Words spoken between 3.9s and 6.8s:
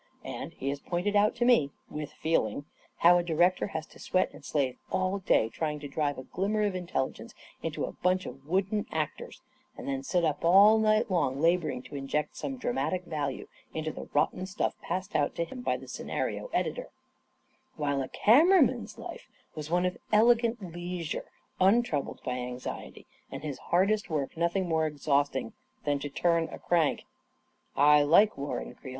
sweat and slave all day trying to drive a glimmer of